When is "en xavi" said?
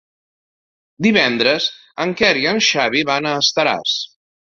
2.53-3.05